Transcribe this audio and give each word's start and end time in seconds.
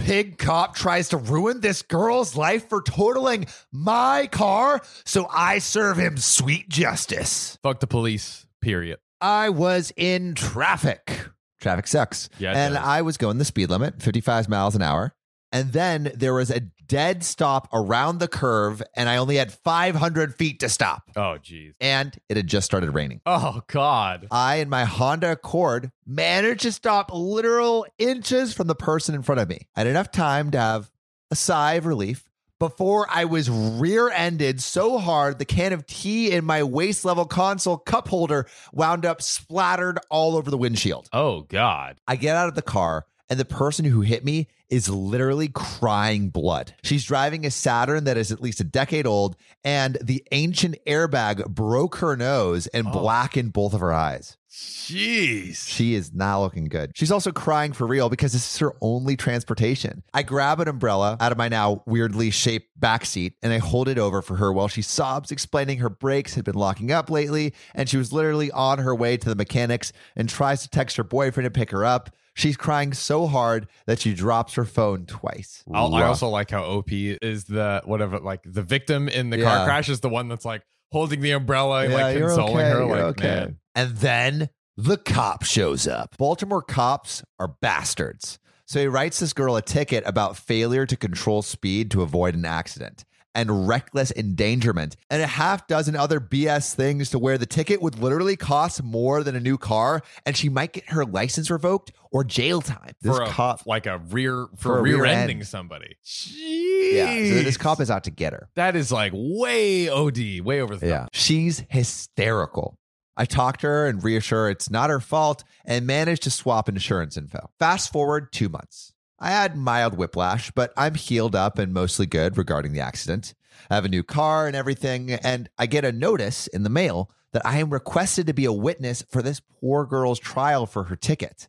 pig 0.00 0.38
cop 0.38 0.74
tries 0.74 1.10
to 1.10 1.16
ruin 1.16 1.60
this 1.60 1.82
girl's 1.82 2.36
life 2.36 2.68
for 2.68 2.82
totaling 2.82 3.46
my 3.72 4.28
car, 4.30 4.80
so 5.04 5.26
I 5.30 5.58
serve 5.58 5.98
him 5.98 6.16
sweet 6.16 6.68
justice. 6.68 7.58
Fuck 7.62 7.80
the 7.80 7.86
police. 7.86 8.46
Period. 8.60 8.98
I 9.20 9.50
was 9.50 9.92
in 9.96 10.34
traffic. 10.34 11.26
Traffic 11.60 11.86
sucks. 11.86 12.28
Yeah, 12.38 12.52
and 12.52 12.74
does. 12.74 12.84
I 12.84 13.02
was 13.02 13.16
going 13.16 13.38
the 13.38 13.44
speed 13.44 13.70
limit, 13.70 14.02
55 14.02 14.48
miles 14.48 14.74
an 14.74 14.82
hour. 14.82 15.12
And 15.52 15.72
then 15.72 16.12
there 16.14 16.34
was 16.34 16.50
a 16.50 16.60
dead 16.60 17.22
stop 17.24 17.68
around 17.72 18.18
the 18.18 18.28
curve, 18.28 18.82
and 18.94 19.08
I 19.08 19.16
only 19.16 19.36
had 19.36 19.52
500 19.52 20.34
feet 20.34 20.60
to 20.60 20.68
stop. 20.68 21.10
Oh, 21.16 21.38
jeez. 21.42 21.74
And 21.80 22.16
it 22.28 22.36
had 22.36 22.46
just 22.46 22.66
started 22.66 22.90
raining. 22.90 23.20
Oh, 23.26 23.62
God. 23.68 24.26
I 24.30 24.56
and 24.56 24.70
my 24.70 24.84
Honda 24.84 25.32
Accord 25.32 25.90
managed 26.06 26.62
to 26.62 26.72
stop 26.72 27.10
literal 27.12 27.86
inches 27.98 28.52
from 28.52 28.66
the 28.66 28.74
person 28.74 29.14
in 29.14 29.22
front 29.22 29.40
of 29.40 29.48
me. 29.48 29.68
I 29.76 29.80
had 29.80 29.86
enough 29.86 30.10
time 30.10 30.50
to 30.52 30.58
have 30.58 30.90
a 31.30 31.36
sigh 31.36 31.74
of 31.74 31.86
relief 31.86 32.24
before 32.58 33.06
I 33.08 33.24
was 33.24 33.48
rear 33.48 34.10
ended 34.10 34.60
so 34.60 34.98
hard 34.98 35.38
the 35.38 35.44
can 35.44 35.72
of 35.72 35.86
tea 35.86 36.30
in 36.30 36.44
my 36.44 36.62
waist 36.62 37.04
level 37.04 37.24
console 37.24 37.78
cup 37.78 38.08
holder 38.08 38.46
wound 38.72 39.06
up 39.06 39.22
splattered 39.22 39.98
all 40.10 40.36
over 40.36 40.50
the 40.50 40.58
windshield. 40.58 41.08
Oh, 41.12 41.42
God. 41.42 42.00
I 42.06 42.16
get 42.16 42.36
out 42.36 42.48
of 42.48 42.54
the 42.54 42.62
car, 42.62 43.06
and 43.30 43.38
the 43.40 43.44
person 43.44 43.84
who 43.86 44.00
hit 44.02 44.24
me 44.24 44.48
is 44.68 44.88
literally 44.88 45.48
crying 45.48 46.28
blood. 46.28 46.74
She's 46.82 47.04
driving 47.04 47.46
a 47.46 47.50
Saturn 47.50 48.04
that 48.04 48.16
is 48.16 48.30
at 48.30 48.42
least 48.42 48.60
a 48.60 48.64
decade 48.64 49.06
old, 49.06 49.36
and 49.64 49.96
the 50.02 50.22
ancient 50.32 50.76
airbag 50.86 51.48
broke 51.48 51.96
her 51.96 52.16
nose 52.16 52.66
and 52.68 52.88
Oh. 52.88 52.90
blackened 52.92 53.52
both 53.52 53.72
of 53.72 53.80
her 53.80 53.92
eyes. 53.92 54.36
Jeez. 54.52 55.68
She 55.68 55.94
is 55.94 56.12
not 56.12 56.40
looking 56.40 56.64
good. 56.64 56.90
She's 56.96 57.12
also 57.12 57.30
crying 57.30 57.72
for 57.72 57.86
real 57.86 58.08
because 58.08 58.32
this 58.32 58.52
is 58.54 58.58
her 58.58 58.74
only 58.80 59.16
transportation. 59.16 60.02
I 60.12 60.22
grab 60.24 60.58
an 60.60 60.66
umbrella 60.68 61.16
out 61.20 61.30
of 61.30 61.38
my 61.38 61.48
now 61.48 61.82
weirdly 61.86 62.30
shaped 62.30 62.68
backseat 62.78 63.34
and 63.42 63.52
I 63.52 63.58
hold 63.58 63.88
it 63.88 63.98
over 63.98 64.20
for 64.22 64.36
her 64.36 64.52
while 64.52 64.66
she 64.68 64.82
sobs, 64.82 65.30
explaining 65.30 65.78
her 65.78 65.88
brakes 65.88 66.34
had 66.34 66.44
been 66.44 66.56
locking 66.56 66.90
up 66.90 67.10
lately 67.10 67.54
and 67.74 67.88
she 67.88 67.96
was 67.96 68.12
literally 68.12 68.50
on 68.50 68.78
her 68.80 68.94
way 68.94 69.16
to 69.16 69.28
the 69.28 69.36
mechanics 69.36 69.92
and 70.16 70.28
tries 70.28 70.62
to 70.62 70.68
text 70.68 70.96
her 70.96 71.04
boyfriend 71.04 71.46
to 71.46 71.50
pick 71.56 71.70
her 71.70 71.84
up. 71.84 72.10
She's 72.34 72.56
crying 72.56 72.92
so 72.92 73.26
hard 73.26 73.66
that 73.86 73.98
she 74.00 74.14
drops 74.14 74.54
her 74.54 74.64
phone 74.64 75.04
twice. 75.06 75.64
I'll, 75.72 75.94
I 75.94 76.04
also 76.04 76.28
like 76.28 76.50
how 76.50 76.62
OP 76.64 76.90
is 76.92 77.44
the 77.44 77.82
whatever, 77.84 78.18
like 78.20 78.40
the 78.44 78.62
victim 78.62 79.08
in 79.08 79.30
the 79.30 79.38
Yeah. 79.38 79.44
car 79.56 79.66
crash 79.66 79.88
is 79.88 80.00
the 80.00 80.08
one 80.08 80.28
that's 80.28 80.44
like 80.44 80.62
holding 80.92 81.20
the 81.20 81.32
umbrella 81.32 81.82
and 81.84 81.92
Yeah, 81.92 82.02
like 82.02 82.18
you're 82.18 82.28
consoling 82.28 82.56
okay, 82.58 82.70
her. 82.70 82.78
you're 82.80 82.88
Like, 82.88 83.00
okay. 83.18 83.24
man. 83.24 83.58
And 83.74 83.96
then 83.96 84.48
the 84.76 84.96
cop 84.96 85.44
shows 85.44 85.86
up. 85.88 86.16
Baltimore 86.18 86.62
cops 86.62 87.22
are 87.38 87.48
bastards. 87.60 88.38
So 88.66 88.80
he 88.80 88.86
writes 88.86 89.18
this 89.18 89.32
girl 89.32 89.56
a 89.56 89.62
ticket 89.62 90.04
about 90.06 90.36
failure 90.36 90.86
to 90.86 90.96
control 90.96 91.42
speed 91.42 91.90
to 91.90 92.02
avoid 92.02 92.34
an 92.36 92.44
accident 92.44 93.04
and 93.34 93.68
reckless 93.68 94.10
endangerment 94.16 94.96
and 95.08 95.22
a 95.22 95.26
half 95.26 95.66
dozen 95.68 95.94
other 95.96 96.20
BS 96.20 96.74
things 96.74 97.10
to 97.10 97.18
where 97.18 97.38
the 97.38 97.46
ticket 97.46 97.80
would 97.80 97.98
literally 97.98 98.36
cost 98.36 98.82
more 98.82 99.22
than 99.22 99.36
a 99.36 99.40
new 99.40 99.56
car 99.56 100.02
and 100.26 100.36
she 100.36 100.48
might 100.48 100.72
get 100.72 100.88
her 100.90 101.04
license 101.04 101.50
revoked 101.50 101.92
or 102.10 102.24
jail 102.24 102.60
time. 102.60 102.92
This 103.00 103.16
for 103.16 103.22
a, 103.22 103.28
cop 103.28 103.66
like 103.66 103.86
a 103.86 103.98
rear 103.98 104.46
For 104.56 104.62
for, 104.62 104.78
a 104.78 104.82
rear 104.82 104.96
rear 104.96 105.04
ending 105.06 105.38
end. 105.38 105.46
somebody. 105.46 105.96
Jeez. 106.04 106.92
Yeah, 106.94 107.36
so 107.38 107.42
this 107.44 107.56
cop 107.56 107.80
is 107.80 107.90
out 107.90 108.04
to 108.04 108.10
get 108.10 108.32
her. 108.32 108.48
that 108.56 108.74
is 108.76 108.90
like 108.90 109.12
way 109.14 109.88
OD, 109.88 110.40
way 110.40 110.60
over 110.60 110.76
the 110.76 110.86
Yeah. 110.88 110.98
top. 111.00 111.10
She's 111.12 111.64
hysterical. 111.70 112.78
I 113.16 113.26
talked 113.26 113.60
to 113.60 113.66
her 113.66 113.86
and 113.86 114.02
reassure 114.02 114.44
her 114.44 114.50
it's 114.50 114.70
not 114.70 114.88
her 114.90 114.98
fault 115.00 115.44
and 115.64 115.86
managed 115.86 116.22
to 116.24 116.30
swap 116.30 116.68
insurance 116.68 117.16
info. 117.16 117.50
Fast 117.58 117.92
forward 117.92 118.32
two 118.32 118.48
months. 118.48 118.92
I 119.20 119.30
had 119.30 119.56
mild 119.56 119.96
whiplash, 119.96 120.50
but 120.50 120.72
I'm 120.76 120.94
healed 120.94 121.36
up 121.36 121.58
and 121.58 121.74
mostly 121.74 122.06
good 122.06 122.38
regarding 122.38 122.72
the 122.72 122.80
accident. 122.80 123.34
I 123.70 123.74
have 123.74 123.84
a 123.84 123.88
new 123.88 124.02
car 124.02 124.46
and 124.46 124.56
everything, 124.56 125.12
and 125.12 125.50
I 125.58 125.66
get 125.66 125.84
a 125.84 125.92
notice 125.92 126.46
in 126.46 126.62
the 126.62 126.70
mail 126.70 127.10
that 127.32 127.44
I 127.44 127.58
am 127.58 127.70
requested 127.70 128.26
to 128.26 128.32
be 128.32 128.46
a 128.46 128.52
witness 128.52 129.02
for 129.08 129.22
this 129.22 129.40
poor 129.60 129.84
girl's 129.84 130.18
trial 130.18 130.66
for 130.66 130.84
her 130.84 130.96
ticket. 130.96 131.48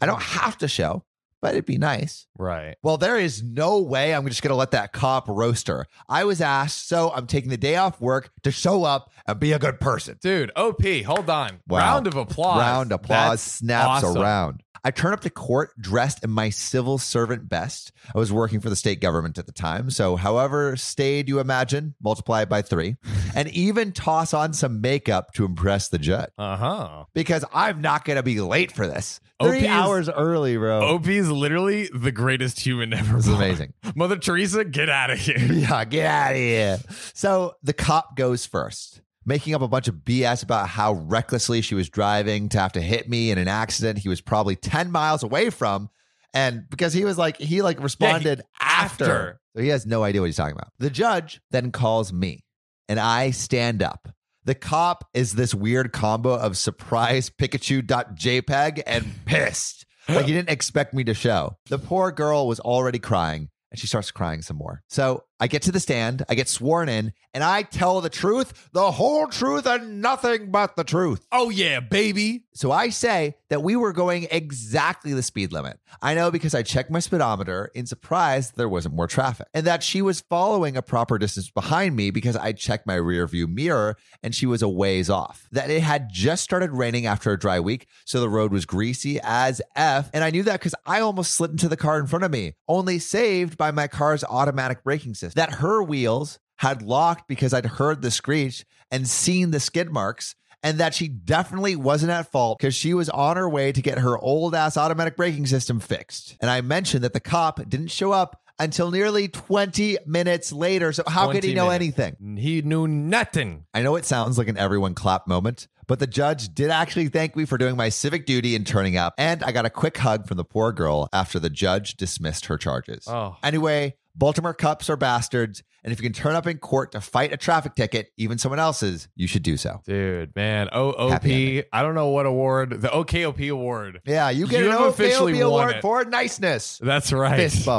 I 0.00 0.06
don't 0.06 0.22
have 0.22 0.56
to 0.58 0.68
show, 0.68 1.04
but 1.42 1.52
it'd 1.52 1.66
be 1.66 1.78
nice. 1.78 2.26
Right. 2.38 2.76
Well, 2.82 2.96
there 2.96 3.18
is 3.18 3.42
no 3.42 3.80
way 3.80 4.14
I'm 4.14 4.26
just 4.26 4.42
going 4.42 4.50
to 4.50 4.56
let 4.56 4.70
that 4.70 4.92
cop 4.92 5.28
roast 5.28 5.68
her. 5.68 5.86
I 6.08 6.24
was 6.24 6.40
asked, 6.40 6.88
so 6.88 7.12
I'm 7.14 7.26
taking 7.26 7.50
the 7.50 7.56
day 7.56 7.76
off 7.76 8.00
work 8.00 8.30
to 8.42 8.50
show 8.50 8.84
up 8.84 9.12
and 9.26 9.38
be 9.38 9.52
a 9.52 9.58
good 9.58 9.78
person. 9.78 10.18
Dude, 10.20 10.50
OP, 10.56 10.82
hold 11.04 11.28
on. 11.28 11.60
Wow. 11.68 11.78
Round 11.78 12.06
of 12.06 12.16
applause. 12.16 12.60
Round 12.60 12.92
applause 12.92 13.30
That's 13.30 13.42
snaps 13.42 14.04
awesome. 14.04 14.22
around. 14.22 14.62
I 14.84 14.90
turn 14.90 15.12
up 15.12 15.20
to 15.20 15.30
court 15.30 15.70
dressed 15.80 16.24
in 16.24 16.30
my 16.30 16.50
civil 16.50 16.98
servant 16.98 17.48
best. 17.48 17.92
I 18.14 18.18
was 18.18 18.32
working 18.32 18.60
for 18.60 18.70
the 18.70 18.76
state 18.76 19.00
government 19.00 19.38
at 19.38 19.46
the 19.46 19.52
time. 19.52 19.90
So, 19.90 20.16
however 20.16 20.76
staid 20.76 21.28
you 21.28 21.38
imagine, 21.40 21.94
multiply 22.02 22.42
it 22.42 22.48
by 22.48 22.62
three, 22.62 22.96
and 23.34 23.48
even 23.48 23.92
toss 23.92 24.32
on 24.34 24.52
some 24.52 24.80
makeup 24.80 25.32
to 25.34 25.44
impress 25.44 25.88
the 25.88 25.98
judge 25.98 26.30
Uh-huh. 26.38 27.04
because 27.14 27.44
I'm 27.52 27.80
not 27.80 28.04
going 28.04 28.16
to 28.16 28.22
be 28.22 28.40
late 28.40 28.72
for 28.72 28.86
this. 28.86 29.20
Three 29.42 29.58
OP 29.58 29.62
is- 29.64 29.68
hours 29.68 30.08
early, 30.08 30.56
bro. 30.56 30.80
OP 30.96 31.06
is 31.08 31.30
literally 31.30 31.88
the 31.94 32.12
greatest 32.12 32.60
human 32.60 32.92
ever. 32.92 33.16
This 33.16 33.26
is 33.26 33.32
amazing. 33.34 33.72
Mother 33.94 34.16
Teresa, 34.16 34.64
get 34.64 34.88
out 34.90 35.10
of 35.10 35.18
here. 35.18 35.38
yeah, 35.38 35.84
get 35.84 36.06
out 36.06 36.30
of 36.32 36.36
here. 36.36 36.78
So 37.14 37.54
the 37.62 37.72
cop 37.72 38.16
goes 38.16 38.44
first, 38.46 39.00
making 39.30 39.54
up 39.54 39.62
a 39.62 39.68
bunch 39.68 39.86
of 39.86 39.94
BS 39.94 40.42
about 40.42 40.68
how 40.68 40.92
recklessly 40.92 41.60
she 41.60 41.76
was 41.76 41.88
driving 41.88 42.48
to 42.48 42.58
have 42.58 42.72
to 42.72 42.80
hit 42.80 43.08
me 43.08 43.30
in 43.30 43.38
an 43.38 43.46
accident 43.46 43.96
he 43.96 44.08
was 44.08 44.20
probably 44.20 44.56
10 44.56 44.90
miles 44.90 45.22
away 45.22 45.50
from. 45.50 45.88
And 46.34 46.64
because 46.68 46.92
he 46.92 47.04
was 47.04 47.16
like, 47.16 47.36
he 47.36 47.62
like 47.62 47.80
responded 47.80 48.42
after. 48.60 49.04
after. 49.04 49.40
So 49.54 49.62
he 49.62 49.68
has 49.68 49.86
no 49.86 50.02
idea 50.02 50.20
what 50.20 50.26
he's 50.26 50.36
talking 50.36 50.56
about. 50.56 50.72
The 50.80 50.90
judge 50.90 51.40
then 51.52 51.70
calls 51.70 52.12
me 52.12 52.44
and 52.88 52.98
I 52.98 53.30
stand 53.30 53.84
up. 53.84 54.08
The 54.46 54.56
cop 54.56 55.08
is 55.14 55.34
this 55.34 55.54
weird 55.54 55.92
combo 55.92 56.34
of 56.34 56.58
surprise 56.58 57.30
Pikachu.jpg 57.30 58.82
and 58.84 59.06
pissed. 59.26 59.86
Like 60.08 60.26
he 60.26 60.32
didn't 60.32 60.50
expect 60.50 60.92
me 60.92 61.04
to 61.04 61.14
show. 61.14 61.56
The 61.68 61.78
poor 61.78 62.10
girl 62.10 62.48
was 62.48 62.58
already 62.58 62.98
crying 62.98 63.48
and 63.70 63.78
she 63.78 63.86
starts 63.86 64.10
crying 64.10 64.42
some 64.42 64.56
more. 64.56 64.82
So 64.88 65.22
I 65.40 65.46
get 65.46 65.62
to 65.62 65.72
the 65.72 65.80
stand, 65.80 66.22
I 66.28 66.34
get 66.34 66.48
sworn 66.48 66.90
in, 66.90 67.14
and 67.32 67.42
I 67.42 67.62
tell 67.62 68.00
the 68.02 68.10
truth, 68.10 68.68
the 68.72 68.90
whole 68.90 69.26
truth, 69.28 69.66
and 69.66 70.02
nothing 70.02 70.50
but 70.50 70.76
the 70.76 70.84
truth. 70.84 71.26
Oh 71.32 71.48
yeah, 71.48 71.80
baby. 71.80 72.44
So 72.52 72.70
I 72.70 72.90
say 72.90 73.36
that 73.48 73.62
we 73.62 73.74
were 73.74 73.92
going 73.92 74.26
exactly 74.30 75.14
the 75.14 75.22
speed 75.22 75.50
limit. 75.50 75.78
I 76.02 76.14
know 76.14 76.30
because 76.30 76.54
I 76.54 76.62
checked 76.62 76.90
my 76.90 76.98
speedometer 76.98 77.70
in 77.74 77.86
surprise 77.86 78.50
there 78.50 78.68
wasn't 78.68 78.94
more 78.94 79.06
traffic. 79.06 79.46
And 79.54 79.66
that 79.66 79.82
she 79.82 80.02
was 80.02 80.20
following 80.20 80.76
a 80.76 80.82
proper 80.82 81.16
distance 81.16 81.50
behind 81.50 81.96
me 81.96 82.10
because 82.10 82.36
I 82.36 82.52
checked 82.52 82.86
my 82.86 82.96
rear 82.96 83.26
view 83.26 83.46
mirror 83.46 83.96
and 84.22 84.34
she 84.34 84.44
was 84.44 84.60
a 84.60 84.68
ways 84.68 85.08
off. 85.08 85.48
That 85.52 85.70
it 85.70 85.82
had 85.82 86.10
just 86.12 86.44
started 86.44 86.72
raining 86.72 87.06
after 87.06 87.32
a 87.32 87.38
dry 87.38 87.60
week, 87.60 87.86
so 88.04 88.20
the 88.20 88.28
road 88.28 88.52
was 88.52 88.66
greasy 88.66 89.18
as 89.22 89.62
F. 89.74 90.10
And 90.12 90.22
I 90.22 90.30
knew 90.30 90.42
that 90.42 90.60
because 90.60 90.74
I 90.84 91.00
almost 91.00 91.32
slid 91.32 91.52
into 91.52 91.68
the 91.68 91.76
car 91.78 91.98
in 91.98 92.06
front 92.06 92.24
of 92.24 92.30
me, 92.30 92.52
only 92.68 92.98
saved 92.98 93.56
by 93.56 93.70
my 93.70 93.86
car's 93.86 94.22
automatic 94.24 94.84
braking 94.84 95.14
system. 95.14 95.29
That 95.34 95.54
her 95.54 95.82
wheels 95.82 96.38
had 96.56 96.82
locked 96.82 97.28
because 97.28 97.54
I'd 97.54 97.66
heard 97.66 98.02
the 98.02 98.10
screech 98.10 98.64
and 98.90 99.08
seen 99.08 99.50
the 99.50 99.60
skid 99.60 99.90
marks 99.90 100.34
and 100.62 100.78
that 100.78 100.94
she 100.94 101.08
definitely 101.08 101.76
wasn't 101.76 102.12
at 102.12 102.30
fault 102.30 102.58
because 102.58 102.74
she 102.74 102.94
was 102.94 103.08
on 103.08 103.36
her 103.36 103.48
way 103.48 103.72
to 103.72 103.80
get 103.80 103.98
her 103.98 104.18
old 104.18 104.54
ass 104.54 104.76
automatic 104.76 105.16
braking 105.16 105.46
system 105.46 105.80
fixed. 105.80 106.36
And 106.40 106.50
I 106.50 106.60
mentioned 106.60 107.04
that 107.04 107.12
the 107.12 107.20
cop 107.20 107.66
didn't 107.68 107.88
show 107.88 108.12
up 108.12 108.40
until 108.58 108.90
nearly 108.90 109.28
20 109.28 109.98
minutes 110.06 110.52
later. 110.52 110.92
So, 110.92 111.02
how 111.06 111.32
could 111.32 111.44
he 111.44 111.54
know 111.54 111.68
minutes. 111.68 111.98
anything? 111.98 112.36
He 112.36 112.60
knew 112.62 112.86
nothing. 112.86 113.64
I 113.72 113.82
know 113.82 113.96
it 113.96 114.04
sounds 114.04 114.36
like 114.36 114.48
an 114.48 114.58
everyone 114.58 114.94
clap 114.94 115.26
moment, 115.26 115.66
but 115.86 115.98
the 115.98 116.06
judge 116.06 116.54
did 116.54 116.70
actually 116.70 117.08
thank 117.08 117.34
me 117.34 117.46
for 117.46 117.56
doing 117.56 117.76
my 117.76 117.88
civic 117.88 118.26
duty 118.26 118.54
and 118.54 118.66
turning 118.66 118.98
up. 118.98 119.14
And 119.16 119.42
I 119.42 119.52
got 119.52 119.64
a 119.64 119.70
quick 119.70 119.96
hug 119.96 120.28
from 120.28 120.36
the 120.36 120.44
poor 120.44 120.72
girl 120.72 121.08
after 121.12 121.38
the 121.38 121.50
judge 121.50 121.96
dismissed 121.96 122.46
her 122.46 122.58
charges. 122.58 123.08
Oh. 123.08 123.36
Anyway, 123.42 123.96
Baltimore 124.20 124.54
cops 124.54 124.88
are 124.90 124.96
bastards. 124.96 125.62
And 125.82 125.94
if 125.94 125.98
you 125.98 126.02
can 126.02 126.12
turn 126.12 126.34
up 126.36 126.46
in 126.46 126.58
court 126.58 126.92
to 126.92 127.00
fight 127.00 127.32
a 127.32 127.38
traffic 127.38 127.74
ticket, 127.74 128.10
even 128.18 128.36
someone 128.36 128.58
else's, 128.58 129.08
you 129.16 129.26
should 129.26 129.42
do 129.42 129.56
so. 129.56 129.80
Dude, 129.86 130.36
man. 130.36 130.68
OOP. 130.76 131.24
I 131.24 131.82
don't 131.82 131.94
know 131.94 132.08
what 132.08 132.26
award. 132.26 132.82
The 132.82 132.88
OKOP 132.88 133.50
award. 133.50 134.02
Yeah, 134.04 134.28
you 134.28 134.46
get 134.46 134.62
You 134.62 134.70
an 134.72 134.82
officially 134.88 135.40
award 135.40 135.76
it. 135.76 135.80
for 135.80 136.04
niceness. 136.04 136.78
That's 136.82 137.14
right. 137.14 137.36
Fist 137.36 137.64
bump. 137.64 137.78